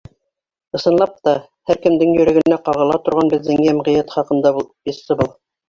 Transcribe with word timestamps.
Ысынлап 0.79 1.13
та, 1.27 1.33
һәр 1.71 1.81
кемдең 1.83 2.15
йөрәгенә 2.17 2.59
ҡағыла 2.71 2.97
торған 3.05 3.31
беҙҙең 3.37 3.63
йәмғиәт 3.69 4.17
хаҡында 4.19 4.57
пьеса 4.67 5.23
был. 5.25 5.35